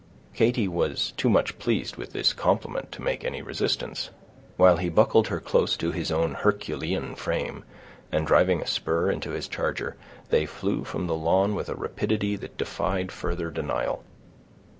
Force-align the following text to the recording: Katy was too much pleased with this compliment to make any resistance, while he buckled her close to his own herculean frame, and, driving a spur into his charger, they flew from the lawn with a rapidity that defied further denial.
Katy 0.33 0.67
was 0.67 1.11
too 1.11 1.29
much 1.29 1.59
pleased 1.59 1.95
with 1.95 2.11
this 2.11 2.33
compliment 2.33 2.91
to 2.93 3.03
make 3.03 3.23
any 3.23 3.43
resistance, 3.43 4.09
while 4.57 4.77
he 4.77 4.89
buckled 4.89 5.27
her 5.27 5.39
close 5.39 5.77
to 5.77 5.91
his 5.91 6.11
own 6.11 6.33
herculean 6.33 7.13
frame, 7.13 7.63
and, 8.11 8.25
driving 8.25 8.63
a 8.63 8.65
spur 8.65 9.11
into 9.11 9.29
his 9.29 9.47
charger, 9.47 9.97
they 10.29 10.47
flew 10.47 10.83
from 10.83 11.05
the 11.05 11.13
lawn 11.13 11.53
with 11.53 11.69
a 11.69 11.75
rapidity 11.75 12.35
that 12.37 12.57
defied 12.57 13.11
further 13.11 13.51
denial. 13.51 14.03